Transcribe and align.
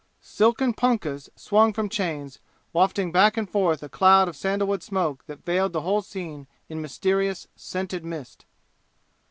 Silken 0.19 0.73
punkahs 0.73 1.29
swung 1.35 1.73
from 1.73 1.87
chains, 1.87 2.39
wafting 2.73 3.11
back 3.11 3.37
and 3.37 3.47
forth 3.47 3.83
a 3.83 3.87
cloud 3.87 4.27
of 4.27 4.35
sandalwood 4.35 4.81
smoke 4.81 5.23
that 5.27 5.45
veiled 5.45 5.73
the 5.73 5.81
whole 5.81 6.01
scene 6.01 6.47
in 6.69 6.81
mysterious, 6.81 7.47
scented 7.55 8.03
mist. 8.03 8.45